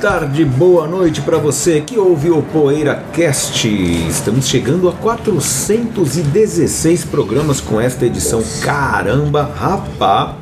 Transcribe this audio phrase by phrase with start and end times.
[0.00, 3.68] Tarde, boa noite para você que ouve o Poeira Cast.
[4.08, 8.42] Estamos chegando a 416 programas com esta edição.
[8.62, 10.36] Caramba, rapá!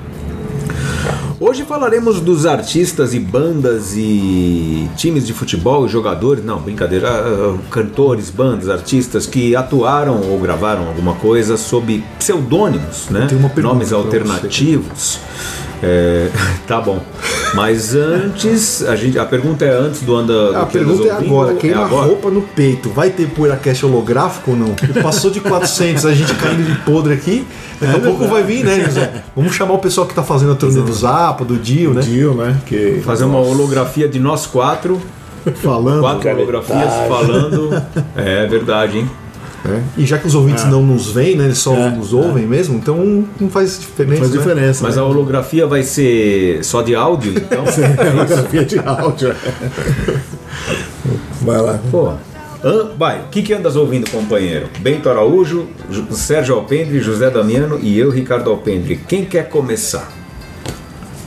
[1.41, 7.59] Hoje falaremos dos artistas e bandas e times de futebol e jogadores, não, brincadeira, ah,
[7.69, 13.27] cantores, bandas, artistas que atuaram ou gravaram alguma coisa sob pseudônimos, né?
[13.57, 15.19] Nomes alternativos.
[15.83, 16.31] É,
[16.67, 17.01] tá bom.
[17.55, 20.59] Mas antes, a, gente, a pergunta é antes do anda.
[20.61, 22.07] A do pergunta é ouvindo, agora, ou queima é a agora?
[22.07, 22.91] roupa no peito.
[22.91, 24.75] Vai ter PoeiraCast holográfico ou não?
[24.75, 27.47] Porque Passou de 400, a gente caindo de podre aqui.
[27.81, 29.23] Daqui a pouco vai vir, né, José?
[29.35, 32.03] Vamos chamar o pessoal que tá fazendo a turnê do Zapa, do Dio, né?
[32.03, 32.57] Dio, né?
[32.67, 35.01] Que Fazer uma holografia de nós quatro,
[35.63, 36.01] Falando.
[36.01, 37.83] quatro holografias falando.
[38.17, 39.11] É verdade, hein?
[39.65, 39.85] Né?
[39.97, 41.47] E já que os ouvintes não nos veem, né?
[41.47, 44.21] Eles só nos ouvem mesmo, então não faz diferença.
[44.21, 44.39] faz né?
[44.39, 44.85] diferença.
[44.85, 45.03] Mas né?
[45.03, 47.65] a holografia vai ser só de áudio, então.
[47.67, 49.35] Fotografia de áudio.
[51.41, 51.79] Vai lá.
[51.91, 52.13] Pô.
[52.99, 54.69] Vai, o que, que andas ouvindo, companheiro?
[54.81, 55.69] Bento Araújo,
[56.11, 58.97] Sérgio Alpendre, José Damiano e eu, Ricardo Alpendre.
[59.09, 60.11] Quem quer começar?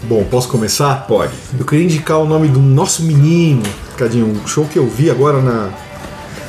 [0.03, 1.07] Bom, posso começar?
[1.07, 1.31] Pode.
[1.57, 3.63] Eu queria indicar o nome do nosso menino,
[3.97, 5.69] Cadinho, um show que eu vi agora na,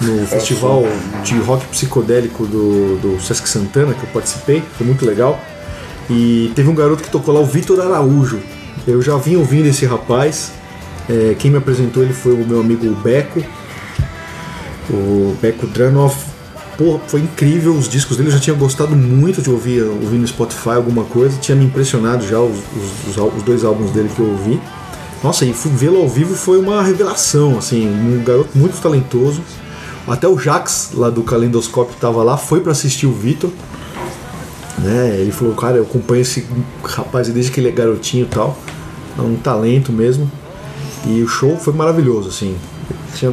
[0.03, 0.85] no festival
[1.25, 5.39] de rock psicodélico do, do Sesc Santana, que eu participei, foi muito legal.
[6.11, 8.41] E teve um garoto que tocou lá, o Vitor Araújo.
[8.87, 10.53] Eu já vim ouvindo esse rapaz.
[11.09, 13.43] É, quem me apresentou ele foi o meu amigo Beco,
[14.91, 16.33] o Beco Dranoff.
[16.77, 18.29] Pô, foi incrível os discos dele.
[18.31, 21.37] Eu já tinha gostado muito de ouvir, ouvir no Spotify alguma coisa.
[21.39, 22.57] Tinha me impressionado já os,
[23.07, 24.61] os- os dois álbuns dele que eu ouvi.
[25.23, 29.41] Nossa, e vê-lo ao vivo foi uma revelação, assim, um garoto muito talentoso.
[30.07, 33.51] Até o Jax, lá do Calendoscópio, estava lá, foi para assistir o Vitor.
[34.79, 35.17] Né?
[35.21, 36.47] Ele falou, cara, eu acompanho esse
[36.83, 38.59] rapaz desde que ele é garotinho e tal.
[39.17, 40.31] É um talento mesmo.
[41.07, 42.57] E o show foi maravilhoso, assim.
[43.15, 43.33] Tinha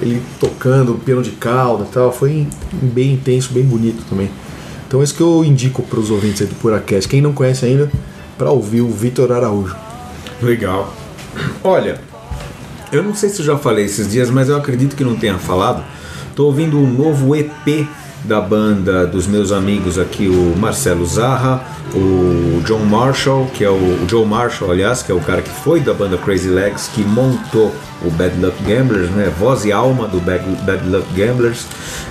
[0.00, 2.12] ele tocando piano de cauda e tal.
[2.12, 4.30] Foi bem intenso, bem bonito também.
[4.86, 7.08] Então é isso que eu indico para os ouvintes aí do Puracast.
[7.08, 7.90] Quem não conhece ainda,
[8.38, 9.76] para ouvir o Vitor Araújo.
[10.40, 10.92] Legal.
[11.62, 12.00] Olha,
[12.92, 15.38] eu não sei se eu já falei esses dias, mas eu acredito que não tenha
[15.38, 15.82] falado.
[16.36, 17.88] Tô ouvindo um novo EP
[18.22, 21.64] da banda dos meus amigos aqui, o Marcelo Zarra,
[21.94, 25.48] o John Marshall, que é o, o Joe Marshall, aliás, que é o cara que
[25.48, 29.32] foi da banda Crazy Legs, que montou o Bad Luck Gamblers, né?
[29.38, 31.66] Voz e alma do Bad, Bad Luck Gamblers.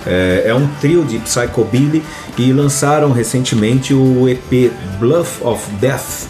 [0.07, 2.03] É, é um trio de psychobilly
[2.35, 6.27] e lançaram recentemente o EP Bluff of Death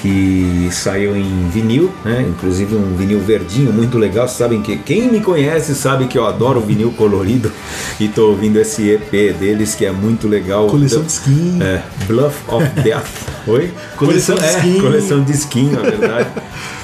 [0.00, 2.26] que saiu em vinil, né?
[2.28, 4.28] Inclusive um vinil verdinho muito legal.
[4.28, 7.52] Sabem que quem me conhece sabe que eu adoro vinil colorido
[8.00, 10.66] e tô ouvindo esse EP deles que é muito legal.
[10.66, 11.58] Coleção de skin.
[11.62, 13.08] É, Bluff of Death.
[13.46, 13.70] Oi?
[13.96, 14.80] Coleção de é, skin.
[14.80, 16.28] coleção de skin, na verdade.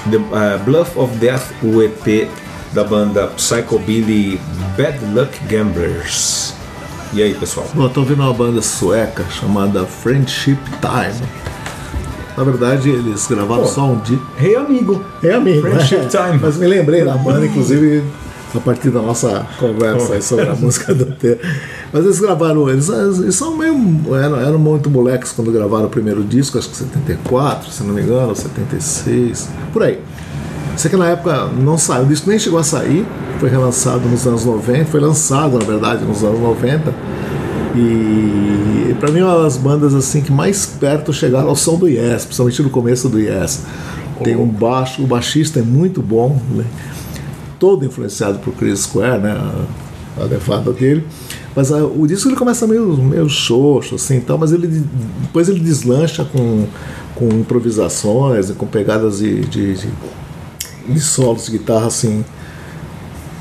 [0.09, 2.29] The, uh, Bluff of Death, o EP
[2.73, 4.39] da banda Psychobilly
[4.77, 6.53] Bad Luck Gamblers.
[7.13, 7.67] E aí, pessoal?
[7.73, 11.46] Bom, eu tô ouvindo uma banda sueca chamada Friendship Time.
[12.37, 13.67] Na verdade, eles gravaram Pô.
[13.67, 14.19] só um dia.
[14.37, 15.03] Rei amigo.
[15.23, 16.07] É amigo, Friendship né?
[16.07, 16.39] Time.
[16.39, 18.03] Mas me lembrei da banda, inclusive,
[18.53, 21.39] a partir da nossa conversa aí sobre a música do T.
[21.91, 23.75] Mas eles gravaram, eles, eles são meio.
[24.15, 28.03] Eram, eram muito moleques quando gravaram o primeiro disco, acho que 74, se não me
[28.03, 29.99] engano, 76, por aí.
[30.75, 33.03] Sei que na época não saiu, o disco nem chegou a sair,
[33.39, 36.93] foi relançado nos anos 90, foi lançado na verdade nos anos 90.
[37.77, 41.87] E pra mim é uma das bandas assim que mais perto chegaram ao som do
[41.87, 43.63] Yes, principalmente no começo do Yes.
[44.23, 46.65] Tem um baixo, o baixista é muito bom, né?
[47.59, 49.31] todo influenciado por Chris Square, né?
[50.19, 51.03] A, levada dele.
[51.55, 54.67] Mas a- o disco ele começa meio, meio xoxo, assim, tal, mas ele
[55.21, 56.65] depois ele deslancha com,
[57.15, 59.89] com improvisações, com pegadas de, de, de,
[60.87, 62.23] de solos de guitarra assim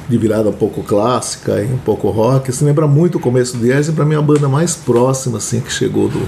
[0.09, 2.51] de virada um pouco clássica e um pouco rock.
[2.51, 5.39] Isso lembra muito o começo do Yes e pra mim é a banda mais próxima
[5.39, 6.27] assim que chegou do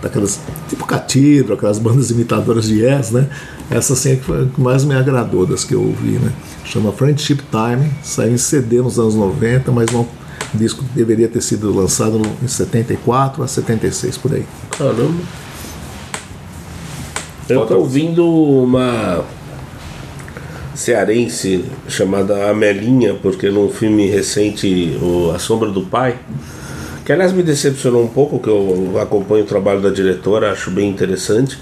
[0.00, 3.28] daquelas tipo Catedral, aquelas bandas imitadoras de Yes, né?
[3.70, 6.32] Essa assim é que foi a que mais me agradou das que eu ouvi, né?
[6.64, 10.06] Chama Friendship Time, saiu em CD nos anos 90, mas não
[10.54, 14.44] o disco deveria ter sido lançado em 74 a 76 por aí.
[14.76, 15.22] Caramba.
[17.48, 19.24] Eu tô ouvindo uma
[20.82, 26.18] cearense chamada Amelinha, porque num filme recente, o A Sombra do Pai,
[27.04, 30.88] que aliás me decepcionou um pouco, que eu acompanho o trabalho da diretora, acho bem
[30.90, 31.58] interessante,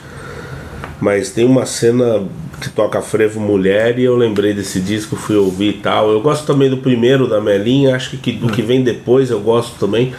[1.01, 2.23] mas tem uma cena
[2.61, 6.11] que toca Frevo Mulher e eu lembrei desse disco, fui ouvir e tal.
[6.11, 9.79] Eu gosto também do primeiro da Melinha, acho que do que vem depois eu gosto
[9.79, 10.15] também.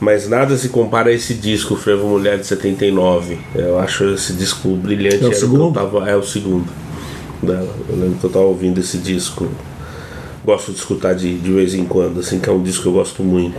[0.00, 3.38] Mas nada se compara a esse disco, Frevo Mulher de 79.
[3.54, 5.24] Eu acho esse disco brilhante.
[5.24, 5.72] É o segundo?
[5.72, 6.87] Tava, é o segundo
[7.42, 7.68] dela.
[7.88, 9.48] Eu lembro que eu tava ouvindo esse disco.
[10.44, 12.92] Gosto de escutar de, de vez em quando, assim, que é um disco que eu
[12.92, 13.58] gosto muito.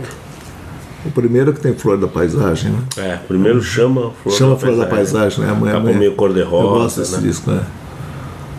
[1.06, 2.78] O primeiro que tem Flor da Paisagem, né?
[2.98, 5.50] É, primeiro chama Flor Chama Flor da Paisagem, né?
[5.50, 5.98] Amanhã, Tá amanhã.
[5.98, 7.20] meio cor-de-rosa, Eu gosto desse né?
[7.22, 7.62] disco, né?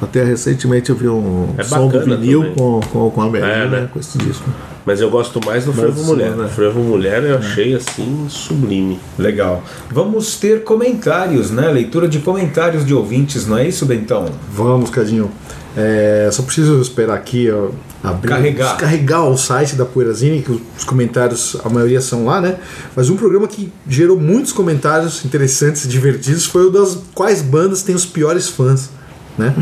[0.02, 2.56] Até recentemente eu vi um É som do vinil também.
[2.56, 3.82] com, com, com a Melinha, É, né?
[3.82, 3.90] né?
[3.94, 4.50] Com esse disco.
[4.86, 6.32] Mas eu gosto mais do Frevo Mulher.
[6.32, 6.48] né?
[6.48, 9.00] Frevo Mulher eu achei assim sublime.
[9.18, 9.64] Legal.
[9.92, 11.68] Vamos ter comentários, né?
[11.70, 14.26] Leitura de comentários de ouvintes, não é isso, Bentão?
[14.52, 15.30] Vamos, Cadinho.
[15.78, 17.70] É, só preciso esperar aqui, ó,
[18.04, 18.70] abrir, Carregar.
[18.72, 22.58] descarregar o site da Poeirazine, que os comentários, a maioria são lá, né?
[22.94, 27.84] Mas um programa que gerou muitos comentários interessantes e divertidos foi o das quais bandas
[27.84, 28.90] têm os piores fãs,
[29.38, 29.54] né?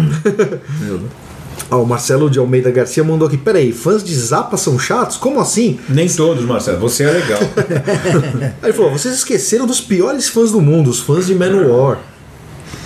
[1.71, 5.17] Ó, o Marcelo de Almeida Garcia mandou aqui, peraí, fãs de Zappa são chatos?
[5.17, 5.79] Como assim?
[5.89, 6.79] Nem todos, Marcelo.
[6.79, 7.39] Você é legal.
[8.61, 11.99] Aí ele falou, vocês esqueceram dos piores fãs do mundo, os fãs de Manowar.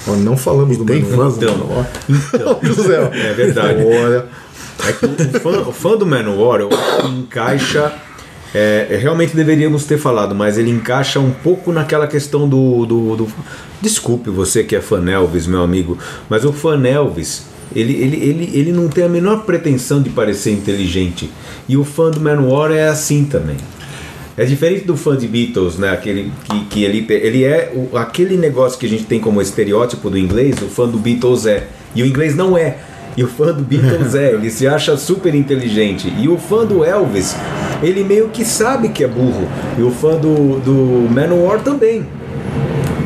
[0.08, 1.30] Ó, não falamos do Tem Manowar.
[1.32, 1.90] fãs do Manowar?
[2.34, 3.14] Então, José, ó.
[3.14, 3.84] é verdade.
[3.84, 4.26] Olha,
[4.88, 6.62] É que o fã, o fã do Manowar
[7.06, 7.94] encaixa.
[8.54, 13.28] É, realmente deveríamos ter falado, mas ele encaixa um pouco naquela questão do, do, do-
[13.82, 15.98] Desculpe você que é fã Elvis, meu amigo,
[16.30, 17.46] mas o fã Elvis,
[17.76, 21.30] ele, ele, ele, ele não tem a menor pretensão de parecer inteligente.
[21.68, 23.58] E o fã do Manowar é assim também.
[24.38, 25.90] É diferente do fã de Beatles, né?
[25.92, 30.10] Aquele que, que ele, ele é o- aquele negócio que a gente tem como estereótipo
[30.10, 31.68] do inglês, o fã do Beatles é.
[31.96, 32.78] E o inglês não é.
[33.15, 36.12] E o fã do Beatles é, ele se acha super inteligente.
[36.18, 37.36] E o fã do Elvis,
[37.81, 39.48] ele meio que sabe que é burro.
[39.77, 42.06] E o fã do, do Manowar também.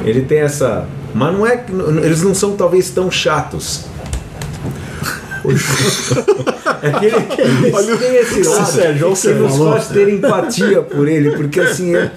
[0.05, 0.87] Ele tem essa.
[1.13, 1.65] Mas não é.
[2.03, 3.85] Eles não são talvez tão chatos.
[6.81, 11.07] É que ele, ele tem esse lado Sérgio, que você nos faz ter empatia por
[11.07, 12.11] ele, porque assim é.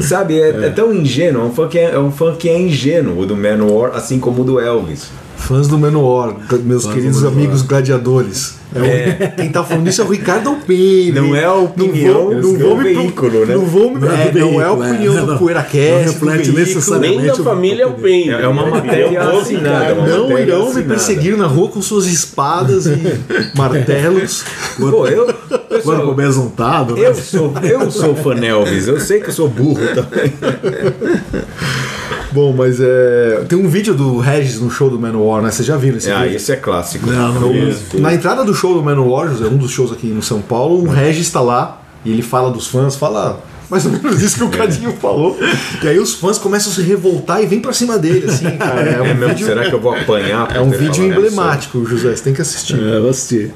[0.00, 2.58] Sabe, é, é tão ingênuo, é um fã que é, é um fã que é
[2.58, 5.10] ingênuo, o do Manowar, assim como o do Elvis.
[5.46, 8.54] Fãs do Menor, meus Fãs queridos amigos gladiadores.
[8.74, 11.12] É o- quem tá falando isso é o Ricardo Alpine.
[11.12, 13.54] Não é a opinião não do vou, não vou me veículo, né?
[13.54, 15.38] Não, vou me, Não é é, do não é a veículo, opinião é, do.
[15.38, 17.16] PoeiraCast, Não do reflete necessariamente.
[17.18, 18.30] Nem da o- família o- Alpen.
[18.30, 22.06] É uma matéria assinada, é uma Não matéria irão me perseguir na rua com suas
[22.06, 22.96] espadas e
[23.54, 24.44] martelos.
[24.78, 25.26] Pô, eu,
[25.68, 27.08] pessoal, besuntado, né?
[27.08, 30.32] eu sou, eu sou fã Elvis, eu sei que eu sou burro também.
[32.32, 33.44] Bom, mas é.
[33.48, 35.50] Tem um vídeo do Regis no show do Manowar, né?
[35.50, 36.36] Vocês já viram esse Ah, vídeo?
[36.36, 37.06] esse é clássico.
[37.10, 37.52] Não, não.
[38.00, 40.88] Na entrada do show do Manowar, José, um dos shows aqui no São Paulo, o
[40.88, 43.40] Regis está lá e ele fala dos fãs, fala
[43.72, 45.34] mais ou menos isso que o Cadinho falou.
[45.82, 48.82] E aí os fãs começam a se revoltar e vem pra cima dele, assim, cara.
[48.82, 50.54] É um É mesmo, vídeo, será que eu vou apanhar?
[50.54, 52.14] é um vídeo emblemático, José.
[52.14, 52.78] Você tem que assistir.
[52.78, 53.50] É, eu vou assistir.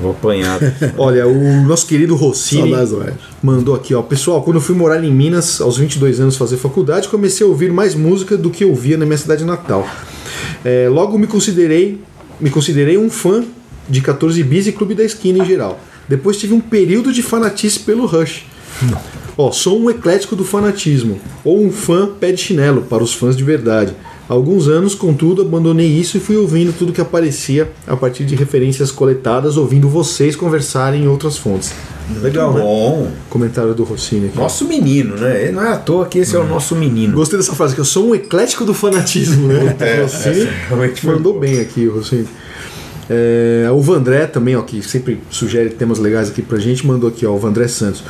[0.00, 0.58] Vou apanhar.
[0.98, 2.74] Olha, o nosso querido Rossini
[3.40, 4.02] mandou aqui, ó.
[4.02, 7.70] Pessoal, quando eu fui morar em Minas, aos 22 anos, fazer faculdade, comecei a ouvir
[7.70, 9.88] mais música do que eu ouvia na minha cidade natal.
[10.64, 12.00] É, logo me considerei,
[12.40, 13.44] me considerei um fã
[13.88, 15.78] de 14 bis e Clube da Esquina em geral.
[16.08, 18.44] Depois tive um período de fanatice pelo Rush.
[19.36, 23.36] Ó, sou um eclético do fanatismo, ou um fã pé de chinelo para os fãs
[23.36, 23.94] de verdade.
[24.28, 28.34] Há alguns anos, contudo, abandonei isso e fui ouvindo tudo que aparecia a partir de
[28.34, 31.72] referências coletadas, ouvindo vocês conversarem em outras fontes.
[32.20, 32.60] Legal, né?
[32.60, 33.10] Bom.
[33.28, 34.36] Comentário do Rossini aqui.
[34.36, 35.50] Nosso menino, né?
[35.50, 37.14] Não é à toa que esse é o nosso menino.
[37.14, 39.76] Gostei dessa frase, que eu sou um eclético do fanatismo, né?
[39.80, 40.48] É, Rossini
[40.94, 42.28] foi mandou bem aqui, Rossini.
[43.14, 47.26] É, o Vandré também, ó, que sempre sugere temas legais aqui pra gente, mandou aqui,
[47.26, 48.02] ó, o Vandré Santos.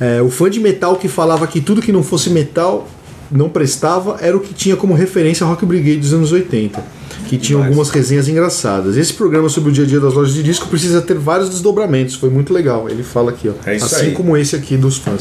[0.00, 2.88] É, o fã de metal que falava que tudo que não fosse metal
[3.32, 6.80] não prestava era o que tinha como referência Rock Brigade dos anos 80,
[7.28, 8.96] que tinha algumas resenhas engraçadas.
[8.96, 12.14] Esse programa sobre o dia a dia das lojas de disco precisa ter vários desdobramentos,
[12.14, 12.88] foi muito legal.
[12.88, 14.12] Ele fala aqui, ó, É assim aí.
[14.12, 15.20] como esse aqui dos fãs,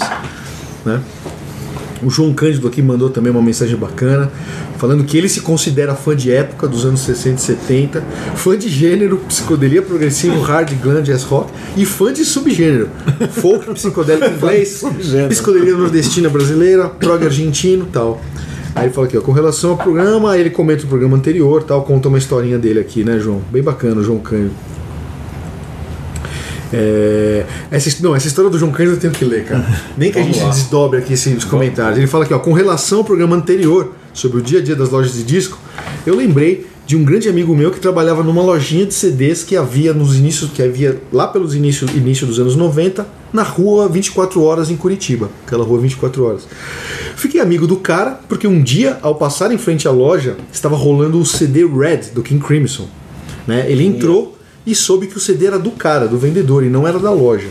[0.86, 1.02] né?
[2.04, 4.32] O João Cândido aqui mandou também uma mensagem bacana,
[4.78, 8.04] falando que ele se considera fã de época dos anos 60 e 70,
[8.36, 12.90] fã de gênero, psicodelia progressivo, hard, glam, jazz rock e fã de subgênero,
[13.32, 14.84] folk, psicodélico inglês,
[15.30, 18.22] psicodelia nordestina brasileira, prog argentino tal.
[18.76, 21.84] Aí ele fala aqui, ó, com relação ao programa, ele comenta o programa anterior, tal,
[21.84, 23.40] conta uma historinha dele aqui, né, João?
[23.52, 24.54] Bem bacana, o João Cândido.
[26.74, 29.66] É, essa, não, essa história do João Cândido eu tenho que ler, cara.
[29.96, 32.00] Nem que a gente desdobre aqui esses comentários.
[32.00, 34.90] Ele fala aqui, ó, com relação ao programa anterior sobre o dia a dia das
[34.90, 35.60] lojas de disco,
[36.06, 39.94] Eu lembrei de um grande amigo meu que trabalhava numa lojinha de CDs que havia
[39.94, 44.70] nos inícios, que havia lá pelos inícios início dos anos 90, na rua 24 horas
[44.70, 46.48] em Curitiba, aquela rua 24 horas.
[47.16, 51.20] Fiquei amigo do cara porque um dia, ao passar em frente à loja, estava rolando
[51.20, 52.88] o CD Red do King Crimson.
[53.48, 53.66] Né?
[53.72, 57.00] Ele entrou e soube que o CD era do cara, do vendedor, e não era
[57.00, 57.48] da loja.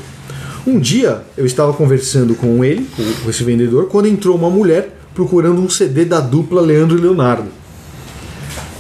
[0.67, 2.89] Um dia eu estava conversando com ele,
[3.23, 7.49] com esse vendedor, quando entrou uma mulher procurando um CD da dupla Leandro e Leonardo.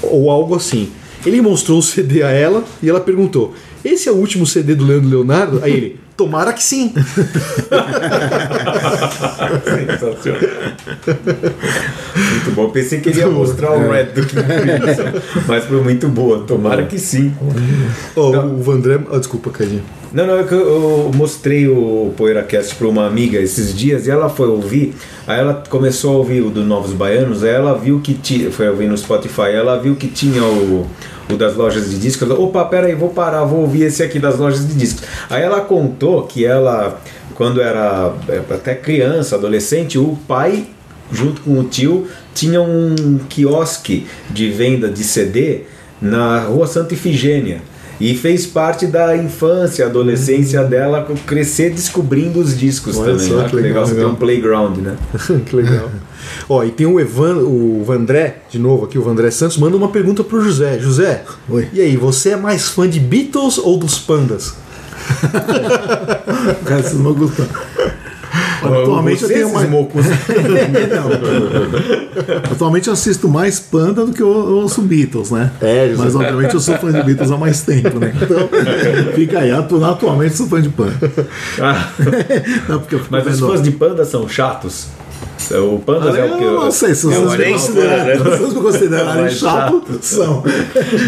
[0.02, 0.90] Ou algo assim.
[1.24, 4.84] Ele mostrou o CD a ela e ela perguntou: Esse é o último CD do
[4.84, 5.60] Leandro e Leonardo?
[5.62, 6.92] Aí ele: Tomara que sim.
[9.64, 10.40] Sensacional.
[12.14, 12.70] muito bom.
[12.70, 16.44] Pensei que ele ia mostrar o Red do King Crimson, mas foi muito boa.
[16.44, 17.34] Tomara que sim.
[18.16, 18.98] Ó, o Vandré.
[19.10, 19.82] Ah, desculpa, Cadinho.
[20.12, 24.10] Não, não, é que eu, eu mostrei o PoeiraCast para uma amiga esses dias e
[24.10, 24.94] ela foi ouvir,
[25.26, 28.68] aí ela começou a ouvir o do Novos Baianos, aí ela viu que tinha, foi
[28.68, 30.86] ouvir no Spotify, ela viu que tinha o,
[31.30, 34.68] o das lojas de discos, opa, peraí, vou parar, vou ouvir esse aqui das lojas
[34.68, 35.02] de discos.
[35.30, 37.00] Aí ela contou que ela,
[37.34, 40.66] quando era é, até criança, adolescente, o pai
[41.12, 45.60] junto com o tio, tinha um quiosque de venda de CD
[46.00, 47.60] na rua Santa Ifigênia.
[48.00, 53.28] E fez parte da infância, adolescência dela, crescer descobrindo os discos Olha também.
[53.28, 54.96] só Olha que que legal, legal, você tem um playground, né?
[55.46, 55.88] que legal.
[56.48, 59.88] Ó, e tem o Evan, o Vandré, de novo aqui, o Vandré Santos, manda uma
[59.88, 60.80] pergunta pro José.
[60.80, 61.68] José, Oi.
[61.72, 64.54] e aí, você é mais fã de Beatles ou dos Pandas?
[66.64, 67.46] Cara, vocês não gostam.
[68.64, 69.68] Olha, atualmente eu tenho mais.
[72.50, 75.50] Atualmente eu assisto mais Panda do que eu ouço Beatles, né?
[75.60, 75.92] É.
[75.96, 78.12] Mas obviamente eu sou fã de Beatles há mais tempo, né?
[78.14, 78.48] Então,
[79.14, 79.50] fica aí.
[79.50, 80.94] atu- Atualmente sou fã de Panda.
[81.60, 81.88] Ah,
[82.68, 84.86] Não, eu mas os fãs de panda são chatos?
[85.50, 86.44] O Pandas é o que?
[86.44, 88.16] Eu não sei se É vocês me né?
[88.16, 90.42] se vocês me considerarem chato, são.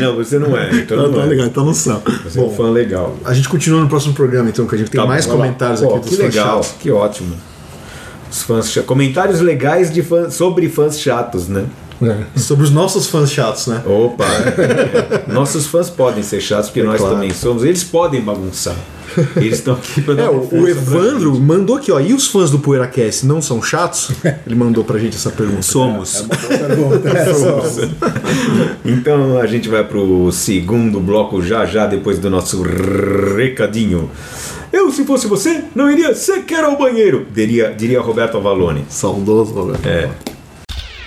[0.00, 0.68] Não, você não é.
[0.70, 1.26] Então Então, não tá é.
[1.26, 2.02] legal, então não são.
[2.24, 3.14] Você é um fã legal.
[3.24, 5.80] A gente continua no próximo programa, então, que a gente tem Tá mais bom, comentários
[5.80, 6.74] Pô, aqui Que dos fãs legal, chatos.
[6.80, 7.34] que ótimo.
[8.30, 11.64] Os fãs cha- Comentários legais de fã- sobre fãs chatos, né?
[12.36, 13.82] Sobre os nossos fãs chatos, né?
[13.86, 14.24] Opa!
[14.24, 15.32] é.
[15.32, 17.14] Nossos fãs podem ser chatos, porque nós claro.
[17.14, 17.64] também somos.
[17.64, 18.76] Eles podem bagunçar.
[19.36, 21.42] Eles estão aqui pra dar É, o, Evandro gente.
[21.42, 22.00] mandou aqui, ó.
[22.00, 24.10] E os fãs do PoeiraCast não são chatos?
[24.44, 25.62] Ele mandou pra gente essa pergunta.
[25.62, 26.26] Somos.
[27.04, 27.62] É, são.
[28.84, 32.62] Então a gente vai pro segundo bloco já já depois do nosso
[33.36, 34.10] recadinho.
[34.72, 38.84] Eu, se fosse você, não iria sequer ao banheiro, diria, diria Roberto Avalone.
[38.88, 39.86] Saudoso, Roberto.
[39.86, 40.10] É.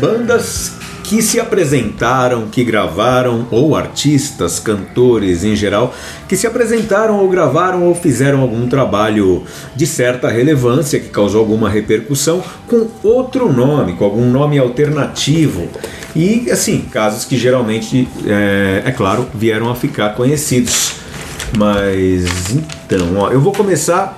[0.00, 0.72] Bandas
[1.08, 5.94] que se apresentaram, que gravaram, ou artistas, cantores em geral,
[6.28, 9.42] que se apresentaram ou gravaram ou fizeram algum trabalho
[9.74, 15.66] de certa relevância, que causou alguma repercussão, com outro nome, com algum nome alternativo.
[16.14, 20.96] E, assim, casos que geralmente, é, é claro, vieram a ficar conhecidos.
[21.56, 24.17] Mas, então, ó, eu vou começar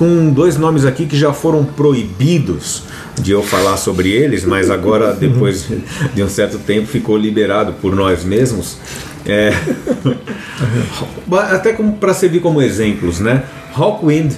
[0.00, 2.84] com dois nomes aqui que já foram proibidos
[3.20, 5.68] de eu falar sobre eles, mas agora, depois
[6.14, 8.78] de um certo tempo, ficou liberado por nós mesmos.
[9.26, 9.52] É,
[11.52, 13.42] até para servir como exemplos, né?
[13.76, 14.32] Hawkwind,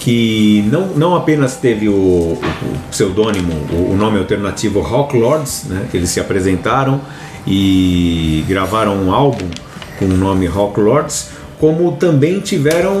[0.00, 2.42] que não, não apenas teve o, o
[2.90, 5.86] pseudônimo, o, o nome alternativo Hawk Lords, né?
[5.92, 7.00] que eles se apresentaram
[7.46, 9.46] e gravaram um álbum
[9.96, 11.33] com o nome Hawk Lords,
[11.64, 12.92] como também tiveram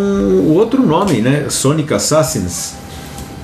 [0.54, 1.46] outro nome, né?
[1.50, 2.72] Sonic Assassins.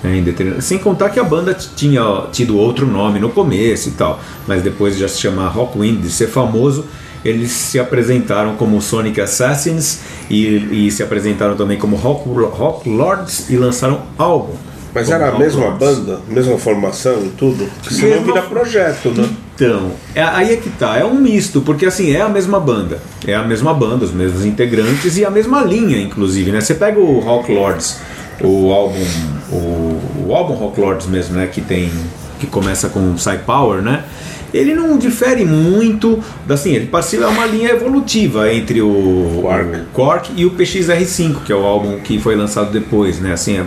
[0.02, 0.22] né,
[0.60, 4.94] Sem contar que a banda tinha tido outro nome no começo e tal, mas depois
[4.94, 6.86] de já se chamar Rockwind, de ser famoso,
[7.22, 9.98] eles se apresentaram como Sonic Assassins
[10.30, 14.54] e, e se apresentaram também como Rock, Rock Lords e lançaram álbum.
[14.94, 15.78] Mas era a mesma Lords.
[15.98, 17.68] banda, mesma formação e tudo?
[17.90, 19.28] Senão Mesma- vira projeto, né?
[19.60, 22.98] Então, é- aí é que tá, é um misto, porque assim, é a mesma banda,
[23.26, 26.62] é a mesma banda, os mesmos integrantes e a mesma linha, inclusive, né?
[26.62, 27.98] Você pega o Rock Lords,
[28.42, 29.04] o álbum,
[29.52, 31.46] o, o álbum Rock Lords mesmo, né?
[31.46, 31.90] Que tem,
[32.38, 34.04] que começa com Psy Power, né?
[34.52, 39.76] ele não difere muito, assim, ele parceiro é uma linha evolutiva entre o Quark.
[39.76, 43.32] o Quark e o PXR5, que é o álbum que foi lançado depois, né?
[43.32, 43.64] Assim, é,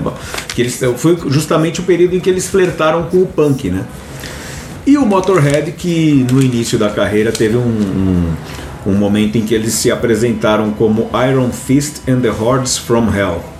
[0.54, 3.86] que eles, foi justamente o período em que eles flertaram com o punk, né?
[4.86, 9.56] E o Motorhead, que no início da carreira teve um, um, um momento em que
[9.56, 13.53] eles se apresentaram como Iron Fist and the Hordes from Hell.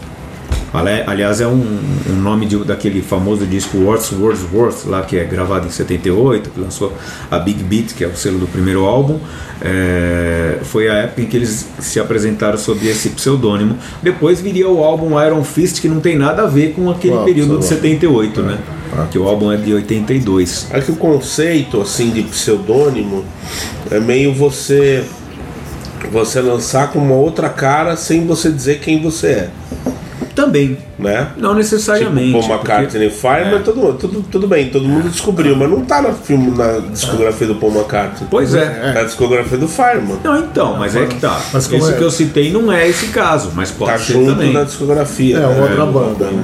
[0.74, 5.24] Aliás, é um, um nome de- daquele famoso disco Words, Words, Words, lá que é
[5.24, 6.92] gravado em 78, que lançou
[7.30, 9.20] a Big Beat, que é o selo do primeiro álbum.
[9.62, 13.78] É, foi a época em que eles se apresentaram sob esse pseudônimo.
[14.02, 17.26] Depois viria o álbum Iron Fist, que não tem nada a ver com aquele Qual
[17.26, 18.00] período de pseudônimo?
[18.02, 18.58] 78, né?
[19.12, 20.68] Que o álbum é de 82.
[20.72, 23.24] É que o conceito assim de pseudônimo
[23.92, 25.04] é meio você
[26.12, 29.50] você lançar com uma outra cara sem você dizer quem você é,
[30.36, 31.28] Também, né?
[31.38, 32.34] não necessariamente.
[32.34, 33.60] Tipo, Paul McCartney Fireman, É.
[33.60, 37.56] todo, tudo, tudo bem, todo mundo descobriu, mas não tá no filme, na discografia do
[37.56, 38.28] Paul McCartney.
[38.32, 38.94] Pois é.
[38.94, 40.18] Na discografia do Fireman.
[40.24, 41.40] Não, então, mas é que tá.
[41.54, 41.98] Mas como Esse é?
[41.98, 44.54] que eu citei não é esse caso, mas pode Tá ser junto também.
[44.54, 45.38] na discografia.
[45.38, 45.62] É, né?
[45.62, 46.44] outra banda, né?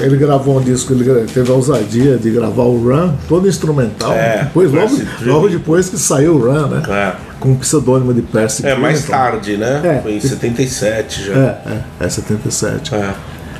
[0.00, 4.12] Ele gravou um disco, ele teve a ousadia de gravar o Run, todo instrumental.
[4.12, 6.82] É, depois, logo, logo depois que saiu o Run, né?
[6.88, 7.12] É.
[7.40, 9.80] Com o pseudônimo de Percy É, mais tarde, né?
[9.84, 10.02] É.
[10.02, 11.34] Foi em 77 já.
[11.34, 11.58] É,
[12.00, 12.94] é, é 77.
[12.94, 13.14] É.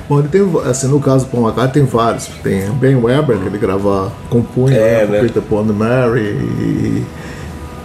[0.08, 2.26] Bom, ele tem, assim, no caso do Paul McCartney tem vários.
[2.42, 5.20] Tem Ben Weber, que ele grava, compunha É, né, né?
[5.20, 6.20] Peter Paul and Mary.
[6.20, 7.06] E,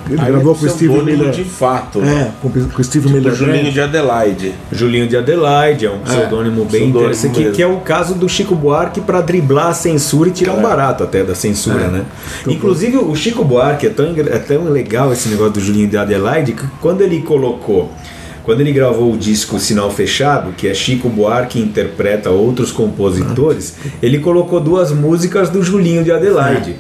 [0.10, 1.32] ele Aí gravou é com o Steve Miller.
[1.32, 2.00] de fato.
[2.00, 2.34] né?
[2.36, 3.34] É, com, com o Steve O Miller.
[3.34, 4.54] Julinho de Adelaide.
[4.72, 8.28] Julinho de Adelaide é um pseudônimo bem pseudônimo interessante, que, que é o caso do
[8.28, 10.56] Chico Buarque para driblar a censura e tirar É.
[10.56, 12.04] um barato até da censura, né?
[12.48, 16.54] Inclusive o Chico Buarque é tão, é tão legal esse negócio do Julinho de Adelaide
[16.54, 17.92] que quando ele colocou
[18.42, 24.18] quando ele gravou o disco Sinal Fechado, que é Chico Buarque interpreta outros compositores, ele
[24.20, 26.76] colocou duas músicas do Julinho de Adelaide.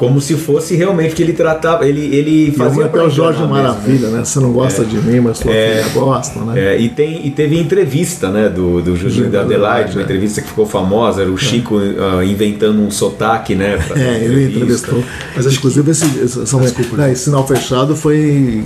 [0.00, 1.86] Como se fosse realmente que ele tratava.
[1.86, 3.62] Ele, ele fazia é pra o Jorge enganar mesmo, né?
[3.68, 4.24] Maravilha, né?
[4.24, 5.82] Você não gosta de mim, mas sua É.
[5.82, 6.58] filha gosta, né?
[6.58, 10.04] É, e, tem, e teve entrevista né, do, do Julinho da Adelaide, uma é.
[10.04, 13.78] entrevista que ficou famosa, era o Chico ah, inventando um sotaque, né?
[13.94, 15.04] É, ele entrevistou.
[15.36, 18.64] Mas inclusive esse, esse, são, né, esse sinal fechado foi.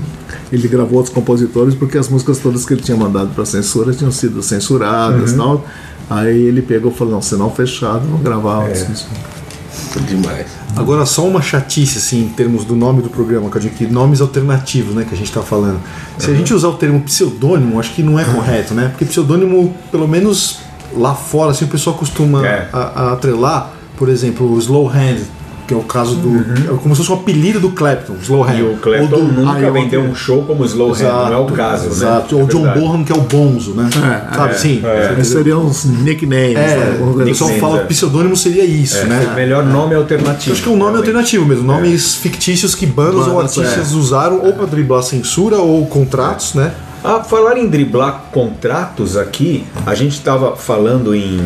[0.52, 4.12] Ele gravou outros compositores porque as músicas todas que ele tinha mandado para censura tinham
[4.12, 5.66] sido censuradas e tal.
[6.08, 9.04] Aí ele pegou e falou, não, sinal fechado, vou gravar outros.
[10.00, 10.46] Demais.
[10.76, 13.86] Agora, só uma chatice, assim, em termos do nome do programa, que eu digo que
[13.86, 15.80] nomes alternativos, né, que a gente tá falando.
[16.18, 18.88] Se a gente usar o termo pseudônimo, acho que não é correto, né?
[18.88, 20.58] Porque pseudônimo, pelo menos
[20.96, 22.68] lá fora, assim, o pessoal costuma É.
[22.72, 25.20] a, a atrelar, por exemplo, o Slow Hand,
[25.66, 26.40] que é o caso do.
[26.74, 28.58] É como se fosse um apelido do Clapton, Slow Hand.
[28.58, 31.32] E o Clapton Ou do- nunca Ah, eu- vendeu um show como Slow Hand, não
[31.32, 32.34] é o caso, Exato.
[32.36, 32.42] né?
[32.42, 32.80] Ou É John verdade.
[32.80, 33.88] Bonham, que é o Bonzo, né?
[34.34, 34.82] Sabe, sim.
[35.18, 36.56] Esses seriam uns nicknames.
[36.56, 36.98] É, né?
[37.00, 37.60] O pessoal assim.
[37.60, 37.80] fala é.
[37.82, 39.28] que pseudônimo seria isso, É, né?
[39.32, 40.50] o melhor nome alternativo.
[40.50, 41.08] Eu acho que é um nome realmente.
[41.08, 43.96] alternativo mesmo, nomes fictícios que bandas ou artistas é.
[43.96, 46.72] usaram ou para driblar censura ou contratos, né?
[47.02, 51.38] A falar em driblar contratos aqui, a gente estava falando em,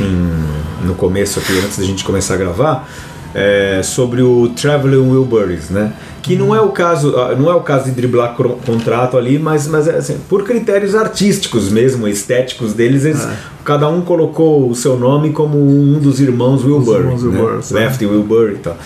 [0.00, 0.44] em-
[0.86, 2.88] no começo aqui, antes da gente começar a gravar,
[3.34, 5.92] é, sobre o Traveling Wilburys, né?
[6.22, 9.66] Que não é o caso, ah, não é o caso de driblar contrato ali, mas,
[9.66, 13.26] mas é assim, por critérios artísticos mesmo, estéticos deles, eles-
[13.64, 17.28] cada um colocou o seu nome como um dos irmãos Wilbury, irmãos né?
[17.40, 17.74] Wilburys, é.
[17.74, 18.76] Lefty Wilbury e tal.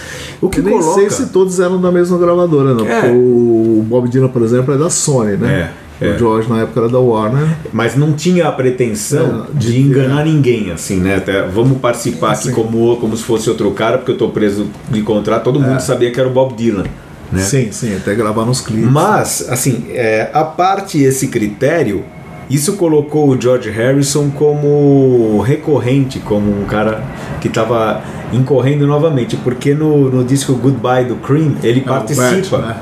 [0.41, 0.95] O que Eu nem coloca...
[1.01, 2.87] sei se todos eram da mesma gravadora, não.
[2.87, 3.01] É.
[3.03, 5.71] Porque o Bob Dylan, por exemplo, é da Sony, né?
[5.73, 6.11] É, é.
[6.11, 7.49] O George na época era da Warner.
[7.73, 11.17] Mas não tinha a pretensão É, de de- enganar ninguém, assim, né?
[11.17, 12.53] Até, vamos participar aqui Sim.
[12.53, 16.11] como, como se fosse outro cara, porque eu tô preso de contrato, todo mundo sabia
[16.11, 16.85] que era o Bob Dylan.
[17.33, 17.43] Né?
[17.43, 18.91] Sim, sim, até gravar nos clipes.
[18.91, 22.03] Mas, assim, é, a parte esse critério,
[22.49, 27.03] isso colocou o George Harrison como recorrente, como um cara
[27.41, 28.01] que estava
[28.33, 32.77] incorrendo novamente, porque no, no disco Goodbye do Cream ele participa Bad, né?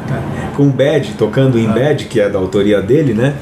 [0.56, 3.34] Com o Bad, tocando em Bad, que é da autoria dele, né?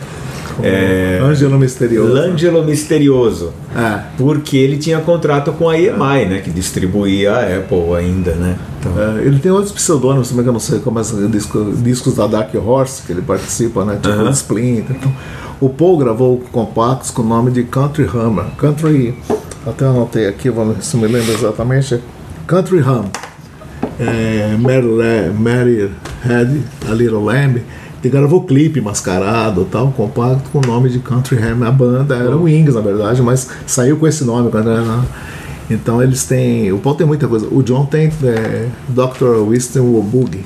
[0.62, 2.12] É, Ângelo Misterioso.
[2.12, 3.52] L'Angelo Misterioso.
[3.76, 4.00] É.
[4.16, 6.40] Porque ele tinha contrato com a EMI, né?
[6.44, 8.56] Que distribuía a Apple ainda, né?
[8.78, 12.14] Então, É, ele tem outros pseudônimos também que eu não sei como é disco, discos
[12.14, 13.98] da Dark Horse que ele participa, né?
[14.00, 14.28] Tipo Aham.
[14.28, 14.96] o Splinter.
[14.96, 15.12] Então,
[15.60, 18.44] o Paul gravou compactos com o nome de Country Hammer.
[18.56, 19.14] Country,
[19.66, 22.00] até anotei aqui, se me lembro exatamente.
[22.46, 23.04] Country Hum.
[23.98, 25.90] É, Mary, Mary
[26.24, 26.50] Had
[26.88, 27.62] a Little Lamb.
[28.02, 31.66] Ele gravou clipe mascarado tal, compacto com o nome de Country Ham.
[31.66, 35.04] A banda era o Wings, na verdade, mas saiu com esse nome era.
[35.70, 36.70] Então eles têm.
[36.70, 37.48] O Paul tem muita coisa.
[37.50, 39.48] O John tem é, Dr.
[39.48, 40.44] Winston Woboogie.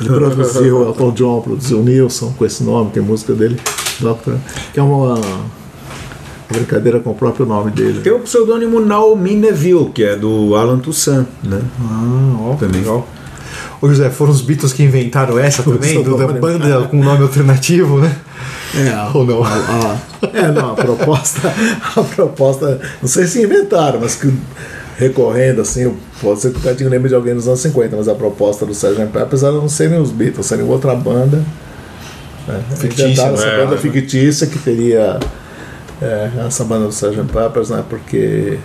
[0.00, 3.58] Ele produziu, o Elton John produziu o Nilson com esse nome, tem música dele,
[3.98, 4.34] Dr.
[4.72, 5.14] que é uma
[6.52, 8.00] brincadeira com o próprio nome dele.
[8.02, 11.60] Tem o pseudônimo Naomi Neville, que é do Alan Toussaint, né?
[11.80, 12.80] Ah, ó, Também.
[12.80, 13.06] legal.
[13.80, 16.02] Ô José, foram os Beatles que inventaram essa também?
[16.02, 18.14] Do, da banda com nome alternativo, né?
[18.74, 19.42] É, Ou não?
[19.42, 19.48] a-
[20.22, 21.40] a- é, não, a proposta,
[21.96, 24.32] a proposta, não sei se inventaram, mas que
[24.96, 28.14] recorrendo assim, pode ser que o Cadinho lembre de alguém nos anos 50, mas a
[28.14, 29.06] proposta do Sgt.
[29.12, 31.42] Peppers era não serem os Beatles, serem outra banda.
[32.48, 33.64] É, Fictícia, inventaram essa né?
[33.64, 35.18] banda fictícia que teria
[36.02, 37.22] é, essa banda do Sgt.
[37.32, 37.82] Peppers, né?
[37.88, 38.58] Porque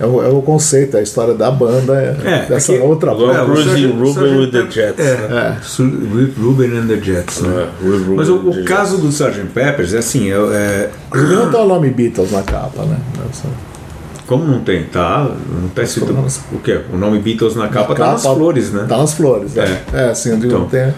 [0.00, 3.40] é o, é o conceito, a história da banda é, É, dessa porque- outra banda.
[3.40, 3.86] É, Sgt.
[3.86, 4.98] Ruben with the Jets.
[5.06, 5.58] É, né?
[5.78, 7.40] Ru- Ruben and the Jets.
[7.42, 7.68] né?
[7.82, 8.68] É, Mas o, o Jets.
[8.68, 9.44] caso do Sgt.
[9.54, 12.96] Peppers é assim, é, é- Não tem o nome Beatles na capa, né?
[13.30, 13.48] Essa-
[14.26, 15.30] como não tem, tá?
[15.60, 16.24] Não tá escrito não?
[16.52, 16.80] o quê?
[16.90, 18.86] O nome Beatles na capa tá capa- nas flores, né?
[18.88, 19.82] Tá nas flores, é.
[19.92, 20.60] É, assim, eu digo, Então.
[20.60, 20.94] não tem.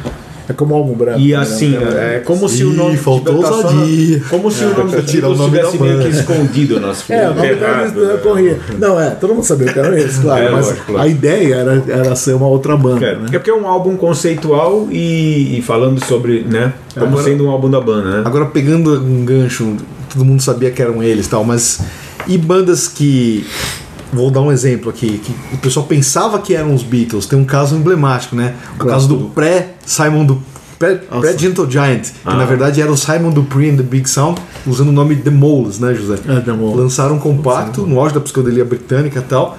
[0.49, 1.19] É como álbum branco.
[1.19, 1.37] E né?
[1.37, 4.23] assim, tem- é como se o Ih, nome faltou tá ousadia.
[4.31, 7.05] Como se o nome do tirar o Beatles nome da estivesse meio que escondido nas.
[7.11, 8.21] É, o nome deles né?
[8.23, 8.59] corria.
[8.79, 11.85] Não, é, todo mundo sabia que eram eles, claro, É, mas lógico, a ideia era,
[11.89, 13.27] era ser uma outra banda, É, né?
[13.31, 16.73] porque é um álbum conceitual e, e falando sobre, né?
[16.95, 18.23] Como Agora- sendo um álbum da banda, né?
[18.25, 19.77] Agora pegando um gancho,
[20.13, 21.81] todo mundo sabia que eram eles e tal, mas
[22.27, 23.45] e bandas que
[24.13, 27.45] vou dar um exemplo aqui, que o pessoal pensava que eram os Beatles, tem um
[27.45, 28.55] caso emblemático, né?
[28.75, 28.91] O Claro.
[28.93, 30.41] caso do pré Simon do
[30.79, 32.35] pré, pré Gentle Giant, que Ah.
[32.35, 35.79] na verdade era o Simon Dupree and the Big Sound, usando o nome The Moles,
[35.79, 36.19] né, José?
[36.29, 36.77] É, The Moles.
[36.77, 39.59] Lançaram um compacto no auge da psicodelia britânica e tal.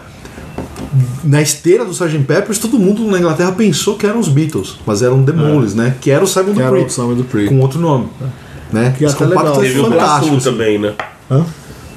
[1.24, 2.20] Na esteira do Sgt.
[2.20, 5.96] Peppers, todo mundo na Inglaterra pensou que eram os Beatles, mas eram The Moles, né?
[6.00, 7.48] Que era o Simon Que era Dupree o Simon Dupree.
[7.50, 8.08] com outro nome.
[8.72, 8.94] Né?
[8.98, 9.64] Que Esse até compacto legal.
[9.64, 10.20] é Teve o fantástico.
[10.22, 10.50] Clatu assim.
[10.52, 10.94] também, né?
[11.32, 11.46] Hã?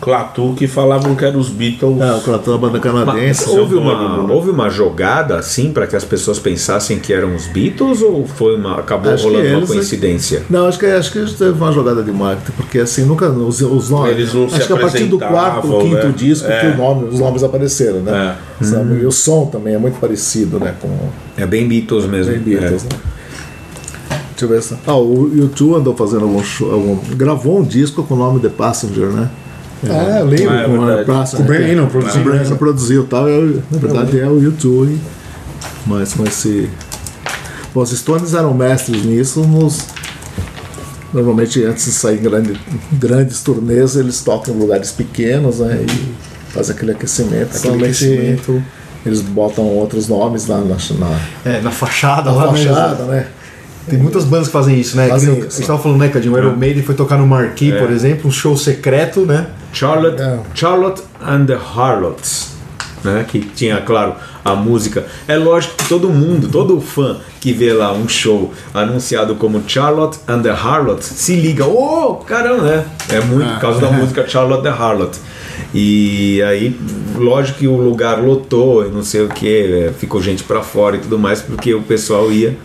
[0.00, 2.00] Clatu que falavam que eram os Beatles.
[2.00, 3.48] É, o Clatão, a banda Mas canadense.
[3.50, 7.46] houve, pseudônimo, uma, houve uma jogada assim para que as pessoas pensassem que eram os
[7.48, 10.42] Beatles ou foi uma, acabou Acho rolando uma eles- coincidência?
[10.48, 13.28] Não, acho que, acho que teve uma jogada de marketing, porque assim, nunca.
[13.28, 14.12] Os, os nomes.
[14.12, 16.14] Eles não se acho que a partir do quarto, quinto né?
[16.16, 16.60] disco É.
[16.60, 18.36] que o nome, os nomes apareceram, né?
[18.62, 19.00] Sabe?
[19.02, 20.74] E o som também é muito parecido, né?
[20.80, 20.88] Com
[21.36, 22.32] É bem Beatles mesmo.
[22.32, 22.94] Bem Beatles, é.
[22.94, 23.00] né?
[24.30, 24.74] Deixa eu ver se.
[24.86, 26.72] Ah, o YouTube andou fazendo algum show.
[26.72, 29.28] algum- gravou um disco com o nome The Passenger, né?
[29.84, 30.50] É, eu lembro.
[30.50, 31.14] Ah, é com o.
[31.16, 31.36] Passenger.
[31.36, 32.46] Com o Brian Eno Com produziu, o Brian né?
[32.46, 33.28] Eno produziu e tal.
[33.28, 34.98] eu- na verdade é o YouTube.
[35.86, 36.68] Mas com esse.
[37.74, 39.86] Bom, os Stones eram mestres nisso nos.
[41.12, 42.60] Normalmente, antes de sair em grande,
[42.92, 47.56] grandes turnês, eles tocam em lugares pequenos né, e fazem aquele aquecimento.
[47.56, 48.62] Aquele aquecimento.
[49.04, 52.68] eles botam outros nomes na, na, na, É, na fachada na lá mesmo.
[52.74, 53.26] fachada, né?
[53.90, 55.08] Tem muitas bandas que fazem isso, né?
[55.08, 55.56] Fazem Que nem- isso.
[55.56, 56.34] A gente tava falando, né, Cadinho?
[56.34, 59.46] O Iron Maiden foi tocar no Marquee, por exemplo, um show secreto, né?
[59.72, 60.38] Charlotte, É.
[60.54, 62.48] Charlotte and the Harlots,
[63.04, 63.24] né?
[63.28, 65.04] Que tinha, claro, a música.
[65.28, 70.18] É lógico que todo mundo, todo fã que vê lá um show anunciado como Charlotte
[70.28, 72.84] and the Harlots se liga, oh, caramba, né?
[73.08, 75.18] É muito por causa da música Charlotte the Harlot.
[75.74, 76.76] E aí,
[77.16, 80.98] lógico que o lugar lotou e não sei o que, ficou gente pra fora e
[81.00, 82.56] tudo mais, porque o pessoal ia.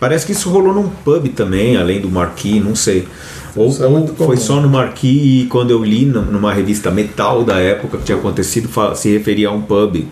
[0.00, 3.06] Parece que isso rolou num pub também, além do Marquee, não sei.
[3.54, 7.44] Ou, é ou foi só no Marquee e quando eu li num- numa revista Metal
[7.44, 10.04] da época que tinha acontecido, se referia a um pub.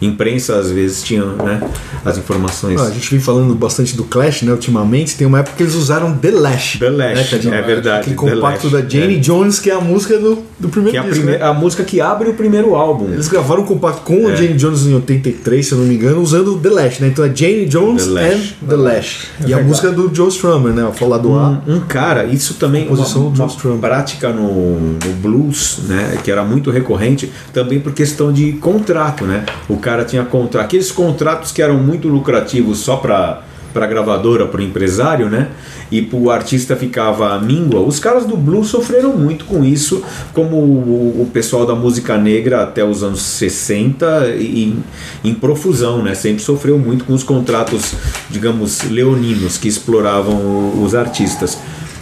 [0.00, 1.60] Imprensa às vezes tinha né,
[2.04, 2.80] as informações.
[2.80, 5.16] Ah, a gente vem falando bastante do Clash, né, ultimamente.
[5.16, 6.78] Tem uma época que eles usaram The Lash.
[6.78, 7.54] The Lash, né, Cadinho?
[7.54, 9.18] é verdade, Aquele compacto Lash, da Jane é.
[9.18, 11.44] Jones, que é a música do, do primeiro que é a, disco, prime- né?
[11.44, 13.12] a música que abre o primeiro álbum.
[13.12, 14.32] Eles gravaram um compacto com É.
[14.32, 17.08] a Jane Jones em 83, se eu não me engano, usando The Lash, né?
[17.08, 18.34] Então é Jane Jones The Lash.
[18.62, 19.26] and The Lash.
[19.46, 20.84] E a música é do Joe Strummer, né?
[20.84, 21.62] O falar do A.
[21.66, 23.78] um, um cara, isso também uma, Composição do uma Strummer.
[23.80, 29.44] prática no, no blues, né, que era muito recorrente, também por questão de contrato, né?
[29.68, 34.60] O cara tinha contrato, aqueles contratos que eram muito lucrativos só para para gravadora, para
[34.60, 35.48] o empresário, né?
[35.90, 37.80] E o artista ficava míngua.
[37.80, 42.62] Os caras do blues sofreram muito com isso, como o, o pessoal da música negra
[42.62, 44.76] até os anos 60 e
[45.24, 46.14] em profusão, né?
[46.14, 47.94] Sempre sofreu muito com os contratos,
[48.28, 51.58] digamos, leoninos que exploravam os artistas.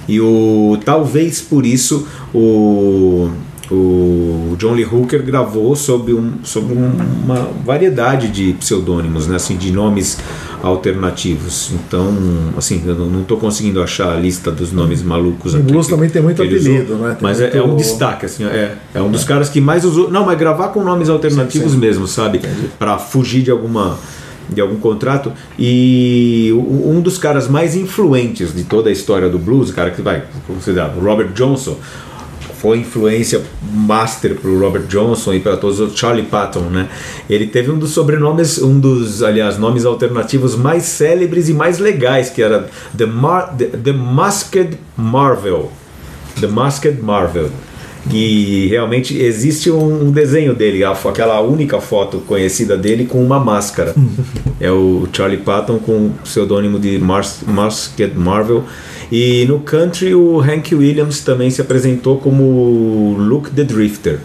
[0.07, 3.31] E o talvez por isso o
[3.71, 6.91] o John Lee Hooker gravou sob, um, sob um-
[7.25, 10.19] uma variedade de pseudônimos, né, assim, de nomes
[10.63, 11.71] alternativos.
[11.73, 12.13] Então,
[12.57, 15.67] assim, eu não estou conseguindo achar a lista dos nomes malucos O aqui.
[15.67, 17.09] blues que também tem muito ele usou, apelido, né?
[17.11, 19.85] Tem Mas é, é muito- um destaque, assim, é, é um dos caras que mais
[19.85, 20.11] usou.
[20.11, 22.41] Não, mas gravar com nomes alternativos mesmo, sabe?
[22.79, 23.97] Para fugir de alguma
[24.51, 29.39] de algum contrato e o- um dos caras mais influentes de toda a história do
[29.39, 31.77] blues, o cara que vai considerar o Robert Johnson,
[32.61, 33.41] foi influência
[33.73, 36.89] master para o Robert Johnson e para todos os Charlie Patton, né?
[37.31, 42.31] Ele teve um dos sobrenomes, um dos, aliás, nomes alternativos mais célebres e mais legais,
[42.31, 45.71] que era The, Mar The, The Masked Marvel.
[46.41, 47.51] The Masked Marvel.
[48.11, 53.95] Que realmente existe um, desenho dele, aquela única foto conhecida dele com uma máscara.
[54.61, 58.65] é o Charlie Patton com o pseudônimo de Masked Marvel.
[59.11, 64.21] E no country o Hank Williams também se apresentou como Luke the Drifter.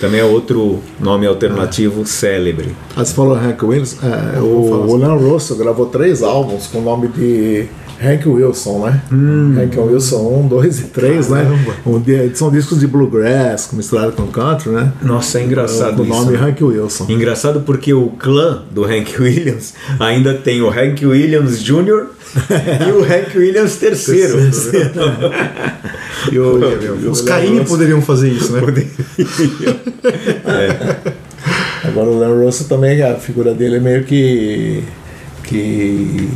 [0.00, 2.76] Também é outro nome alternativo célebre.
[2.96, 6.82] Ah, você falou Hank Williams, é, o, o Leon Russell gravou três álbuns com o
[6.82, 7.66] nome de
[8.00, 9.02] Hank Wilson, né?
[9.10, 11.46] Hank Wilson 1, 2 e 3, né?
[12.34, 14.92] São discos de bluegrass misturado com country, né?
[15.02, 16.46] Nossa, é engraçado o nome né?
[16.48, 17.06] Hank Wilson.
[17.08, 22.06] Engraçado porque o clã do Hank Williams ainda tem o Hank Williams Jr.
[22.86, 23.98] e o Hank Williams III.
[26.32, 28.60] E o- os Caim poderiam fazer isso, né?
[31.84, 34.82] Agora o Leon Russell também, a figura dele é meio que.
[35.44, 36.28] que.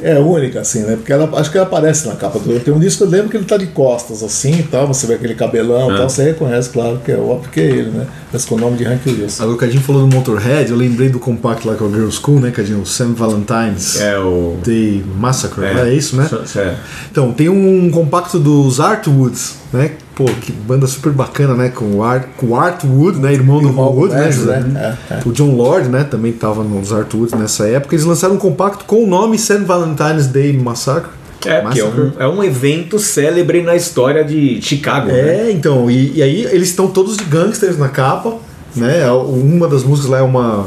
[0.00, 0.96] É única, assim, né?
[0.96, 2.60] Porque ela, acho que ela aparece na capa do.
[2.60, 4.86] Tem um disco, eu lembro que ele tá de costas, assim e tal.
[4.86, 7.90] Você vê aquele cabelão e tal, você reconhece, claro, que é óbvio que é ele,
[7.90, 8.06] né?
[8.32, 9.42] Mas com o nome de Hank Wilson.
[9.42, 12.40] Agora o Cadinho falou do Motorhead, eu lembrei do compacto lá com a Girl School,
[12.40, 12.80] né, Cadinho?
[12.80, 14.56] O Sam Valentine's É o.
[14.64, 16.28] Day Massacre, é, isso, né?
[16.56, 16.74] É.
[17.10, 19.92] Então, tem um compacto dos Artwoods, né?
[20.16, 21.68] Pô, que banda super bacana, né?
[21.68, 23.34] Com o, Art, com o Artwood, né?
[23.34, 24.32] Irmão do Ron Wood, né?
[24.32, 24.60] José?
[24.60, 24.96] né?
[25.10, 25.20] É, é.
[25.26, 26.04] O John Lord, né?
[26.04, 27.94] Também tava nos Artwoods nessa época.
[27.94, 29.58] Eles lançaram um compacto com o nome St.
[29.58, 31.10] Valentine's Day Massacre.
[31.44, 35.08] É, porque é um, é um evento célebre na história de Chicago.
[35.08, 35.48] né?
[35.48, 38.36] É, então, e, e aí eles estão todos de gangsters na capa,
[38.74, 39.08] né?
[39.10, 40.66] Uma das músicas lá é uma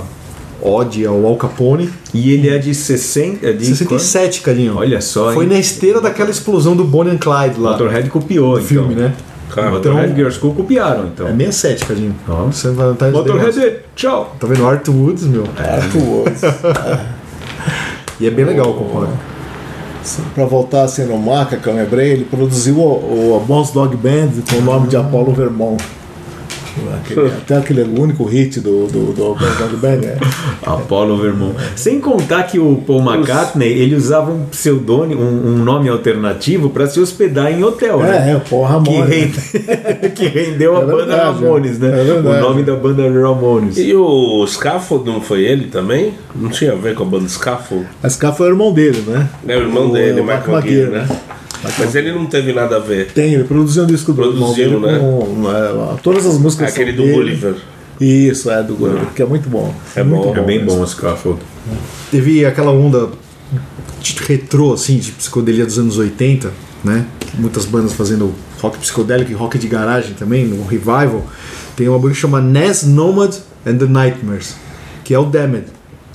[0.61, 1.89] ode ao Al Capone.
[2.13, 3.47] E ele é de 60.
[3.47, 4.77] é De 67, Cadinho.
[4.77, 5.51] Olha só, Foi hein?
[5.51, 7.71] na esteira daquela explosão do Bonnie and Clyde lá.
[7.71, 8.59] Motorhead copiou.
[8.59, 9.05] do filme, então.
[9.05, 9.15] né?
[9.53, 11.27] Cara, Motorhead Girls School copiaram, então.
[11.27, 12.15] É 67, Cadinho.
[12.27, 14.35] Valentine's Day Motorhead, tchau.
[14.39, 14.67] Tá vendo?
[14.67, 15.43] Art Woods, meu.
[15.57, 16.41] Artwoods.
[18.19, 19.17] E é bem legal o compacto.
[20.35, 24.31] Pra voltar assim no marca que eu lembrei, ele produziu o, o Boss Dog Band
[24.49, 25.81] com o nome de Apollo Vermont.
[27.01, 29.97] Aquele- até aquele único hit do, do, do Dog Band.
[29.97, 30.17] né?
[30.65, 31.55] Apollo Vermont.
[31.75, 36.87] Sem contar que o Paul McCartney ele usava um pseudônimo, um, um nome alternativo para
[36.87, 38.29] se hospedar em hotel, né?
[38.29, 39.05] É, é, o Paul Que, Ramon.
[39.05, 41.89] rende- que rendeu a É banda verdade, Ramones, né?
[42.07, 43.77] é o nome da banda Ramones.
[43.77, 46.13] E o Scaffold não foi ele também?
[46.35, 47.85] Não tinha a ver com a banda Scaffold?
[48.01, 49.27] Mas cá foi o irmão dele, né?
[49.47, 51.07] É o irmão O- dele, o McGee, McGee, né?
[51.77, 53.11] Mas ele não teve nada a ver.
[53.11, 54.99] Tem, ele produziu um disco do Produziu, dele né?
[54.99, 57.17] com é, todas as músicas Aquele são do dele.
[57.17, 57.55] Gulliver.
[57.99, 59.73] Isso, é do Gulliver, que é muito bom.
[59.95, 60.77] É muito bom, É bem mesmo.
[60.77, 61.39] bom o Scaffold.
[62.09, 63.09] Teve aquela onda
[64.25, 66.51] retrô, assim, de psicodelia dos anos 80,
[66.83, 67.05] né?
[67.37, 71.25] Muitas bandas fazendo rock psicodélico e rock de garagem também, no revival.
[71.75, 74.55] Tem uma banda que chama Nas Nomad and the Nightmares,
[75.03, 75.65] que é o Damned.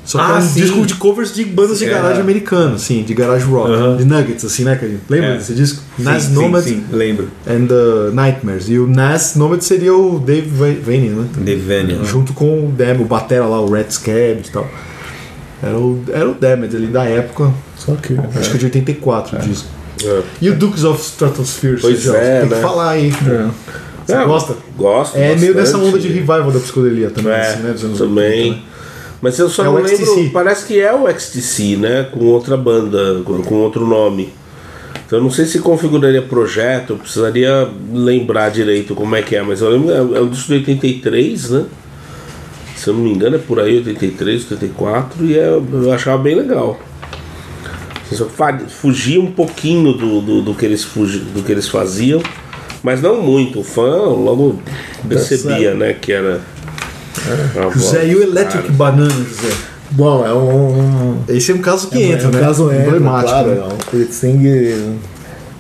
[0.04, 0.60] Só que Ah, é um sim.
[0.60, 1.88] disco de covers de bandas de É.
[1.88, 3.96] garagem americano, assim, de garage rock, Aham.
[3.96, 5.00] de nuggets, assim, né, Cadinho?
[5.08, 5.36] Lembra É.
[5.38, 5.82] desse disco?
[5.98, 7.28] Nas sim, Nomad sim, sim, lembro.
[7.46, 8.68] and the Nightmares.
[8.68, 11.26] E o Nas Nomad seria o Dave Va- Vanian, né?
[11.38, 12.04] Devania.
[12.04, 14.68] junto com o Damned, o batera lá, o Red Scab e tal.
[15.62, 18.14] Era o, era o Damned ali da época, Só que.
[18.38, 19.68] acho que de 84 o disco.
[20.04, 20.22] É.
[20.42, 22.56] E o Dukes of Stratosphere, Pois é, tem né?
[22.56, 23.10] que falar aí.
[24.06, 24.54] Você É, gosta?
[24.76, 25.16] Gosto.
[25.16, 25.88] É meio dessa bastante.
[25.88, 27.72] onda de revival da psicodelia também, É, assim, né?
[27.72, 28.42] Dos anos também.
[28.50, 28.62] 80, né?
[29.24, 29.96] Mas eu só É não o lembro.
[29.96, 30.30] XTC.
[30.34, 32.06] Parece que é o XTC, né?
[32.12, 34.34] Com outra banda, com, outro nome.
[35.06, 39.42] Então eu não sei se configuraria projeto, eu precisaria lembrar direito como é que é,
[39.42, 41.64] mas eu lembro, é um disco de 83, né?
[42.76, 46.34] Se eu não me engano é por aí, 83, 84, e é, eu achava bem
[46.34, 46.78] legal.
[48.12, 48.28] Só
[48.68, 52.22] fugia um pouquinho do, do, do que eles fugi, do que eles faziam,
[52.82, 53.60] mas não muito.
[53.60, 54.60] O fã logo
[55.08, 56.42] percebia, né, que era.
[57.32, 58.76] A voz José, e o Electric caras.
[58.76, 59.54] Banana, José?
[59.90, 61.18] Bom, é um.
[61.28, 62.40] Esse é um caso que é entra, um né?
[62.40, 63.50] caso entra, Emblemático, claro.
[63.50, 63.56] né?
[63.58, 63.78] É um.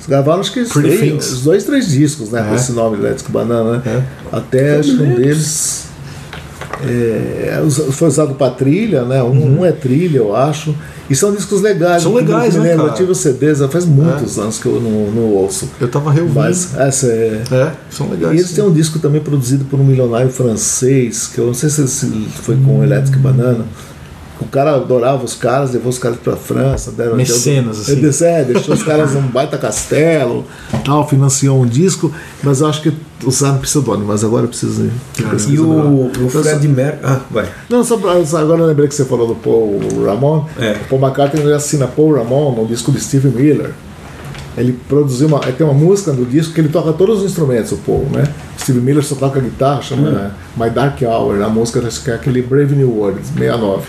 [0.04, 1.32] Eles gravaram acho que os, três, Things.
[1.32, 2.42] os dois, três discos, né?
[2.42, 2.56] Com É.
[2.56, 4.04] esse nome, Elétrico Banana, né?
[4.30, 5.84] Até acho que um deles.
[6.82, 9.22] é, foi usado para trilha, né?
[9.22, 10.74] Um, um é trilha, eu acho.
[11.08, 12.02] E são discos legais.
[12.02, 12.88] São eu me legais, né, lembro, cara?
[12.90, 15.68] Eu tive os CDs, faz muitos anos que eu não, não ouço.
[15.80, 16.40] Eu tava reouvindo.
[16.40, 17.42] Mas essa é.
[17.50, 18.34] É, são legais.
[18.34, 21.68] E eles têm um disco também produzido por um milionário francês, que eu não sei
[21.68, 22.06] se se
[22.42, 23.64] foi com o Electric Banana.
[24.40, 27.92] O cara adorava os caras, levou os caras pra França, deram Mecenas, assim.
[27.92, 30.44] Ele disse, é, deixou os caras num baita castelo,
[30.84, 32.92] tal, financiou um disco, mas eu acho que
[33.24, 34.90] usaram pseudônimo, mas agora eu preciso.
[35.48, 37.00] E o, o Fred Mercury.
[37.04, 37.48] Ah, vai.
[37.68, 40.44] Não, só pra, só agora eu lembrei que você falou do Paul Ramon.
[40.58, 40.72] É.
[40.72, 43.70] O Paul McCartney ele assina Paul Ramon no disco de Steve Miller.
[44.56, 45.40] Ele produziu uma.
[45.40, 48.24] Tem uma música no disco que ele toca todos os instrumentos, o Paul, né?
[48.58, 50.62] Steve Miller só toca guitarra, chama Hum.
[50.64, 53.82] My Dark Hour, a música que é aquele Brave New World, 69.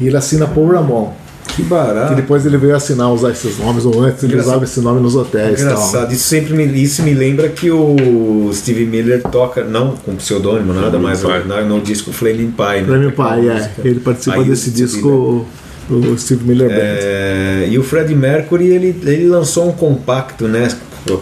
[0.00, 1.12] E ele assina Paul Ramon.
[1.54, 2.10] Que barato.
[2.10, 4.52] Que depois ele veio assinar usar esses nomes, ou antes ele Engraçado.
[4.52, 5.60] usava esse nome nos hotéis.
[5.60, 5.72] e tal.
[5.72, 10.72] Engraçado, isso sempre me, isso me lembra que o Steve Miller toca, não com pseudônimo,
[10.72, 11.48] nada, Flaming mas Pie.
[11.48, 12.82] no, no disco Flaming Pie.
[12.82, 12.84] Né?
[12.86, 13.54] Flaming Pie, é.
[13.54, 13.72] música.
[13.84, 15.46] Ele participou Aí, desse disco,
[15.90, 16.12] Miller.
[16.12, 16.76] o, Steve Miller Band.
[16.78, 20.68] É, e o Freddie Mercury ele, ele lançou um compacto, né,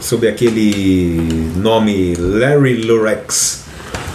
[0.00, 3.64] sob aquele nome Larry Lurex.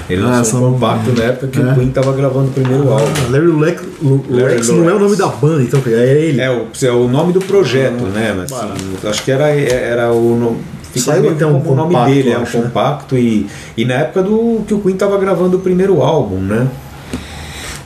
[0.10, 1.64] Ele Ah, lançou são- um compacto na época que é.
[1.64, 3.06] o Queen estava gravando o primeiro álbum.
[3.30, 5.90] Larry Lex, não é o nome da banda, então é
[6.24, 6.42] ele.
[6.42, 8.34] É o, é o nome do projeto, né?
[8.38, 10.58] Mas, assim, acho que era, era o
[10.96, 12.64] Saiu até um como o nome compacto, dele, é um acho, né?
[12.66, 16.68] compacto e, e na época do que o Queen estava gravando o primeiro álbum, né?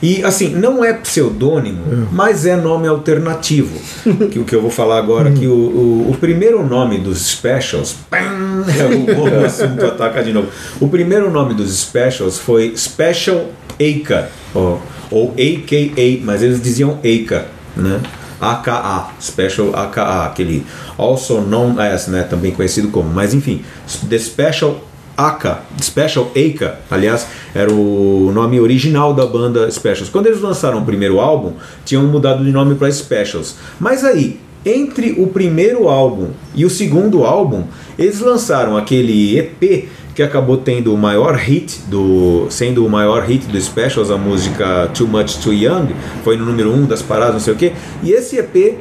[0.02, 3.80] E assim, não é pseudônimo, mas é nome alternativo.
[4.32, 7.96] que o que eu vou falar agora que o, o, o primeiro nome dos Specials,
[8.10, 10.50] pam, é o, assunto ataca de novo.
[10.80, 17.46] O primeiro nome dos Specials foi Special Aka, ou, ou AKA, mas eles diziam Aka,
[17.76, 18.00] né?
[18.40, 20.66] AKA, Special AKA, aquele
[20.98, 23.64] also known as, né, também conhecido como, mas enfim,
[24.08, 24.80] The Special
[25.18, 30.10] Aka, Special Aka, aliás, era o nome original da banda Specials.
[30.10, 31.54] Quando eles lançaram o primeiro álbum,
[31.84, 33.56] tinham mudado de nome para Specials.
[33.80, 37.64] Mas aí, entre o primeiro álbum e o segundo álbum,
[37.98, 43.46] eles lançaram aquele EP que acabou tendo o maior hit do sendo o maior hit
[43.46, 45.90] do Specials, a música Too Much Too Young,
[46.24, 47.72] foi no número 1 um das paradas, não sei o quê.
[48.04, 48.78] E esse EP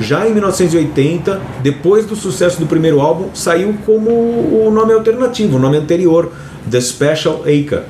[0.00, 5.60] já em 1980, depois do sucesso do primeiro álbum, saiu como o nome alternativo, o
[5.60, 6.32] nome anterior,
[6.70, 7.84] The Special Aka.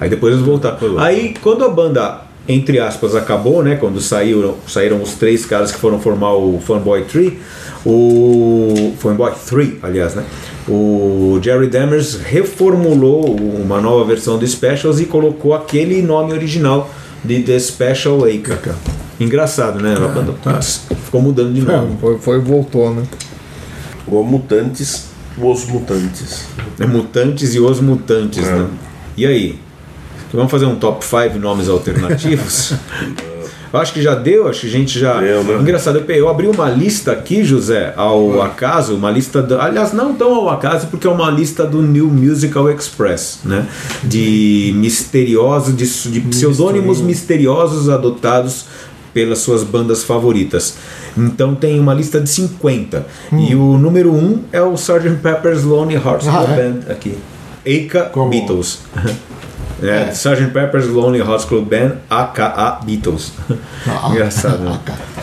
[0.00, 0.98] Aí depois eles voltaram.
[0.98, 3.76] Aí quando a banda, entre aspas, acabou, né?
[3.76, 7.38] Quando saíram, saíram os três caras que foram formar o Fanboy Tree,
[7.84, 10.24] o Fanboy 3, aliás, né?
[10.68, 16.88] O Jerry Demers reformulou uma nova versão do Specials e colocou aquele nome original
[17.24, 18.74] de The Special Aka.
[19.22, 19.94] Engraçado, né?
[19.96, 20.34] A banda
[21.04, 21.94] ficou mudando de nome.
[21.94, 23.02] É, foi, foi voltou, né?
[24.06, 25.06] Ou Mutantes,
[25.38, 26.46] Os Mutantes.
[26.78, 28.52] É Mutantes e os Mutantes, É.
[28.54, 28.66] né?
[29.16, 29.58] E aí?
[30.32, 32.72] Vamos fazer um top 5 nomes alternativos?
[33.72, 35.18] Eu acho que já deu, acho que a gente já.
[35.18, 35.54] Deu, né?
[35.58, 39.40] Engraçado, eu, abri uma lista aqui, José, ao acaso, uma lista.
[39.40, 43.66] do- Aliás, não tão ao acaso, porque é uma lista do New Musical Express, né?
[44.04, 48.66] De misteriosos, de, de pseudônimos misteriosos adotados
[49.12, 50.76] pelas suas bandas favoritas.
[51.16, 53.06] Então tem uma lista de 50.
[53.32, 55.18] E o número 1 é o Sgt.
[55.22, 56.56] Pepper's Lonely Hearts Ah, Club é?
[56.56, 57.18] Band aqui.
[57.66, 58.30] Aka Como?
[58.30, 58.78] Beatles.
[59.82, 60.52] É, Sgt.
[60.52, 63.32] Pepper's Lonely Hearts Club Band, aka Beatles.
[63.84, 64.78] Ah, Engraçado, né?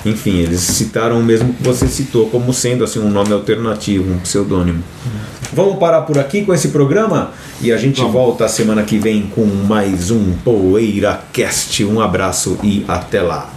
[0.06, 4.19] Enfim, eles citaram o mesmo que você citou como sendo assim um nome alternativo, um
[4.19, 4.84] pseudônimo.
[5.54, 9.28] Vamos parar por aqui com esse programa e a gente volta a semana que vem
[9.34, 11.86] com mais um PoeiraCast.
[11.86, 13.49] Um abraço e até lá.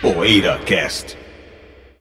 [0.00, 1.19] PoeiraCast.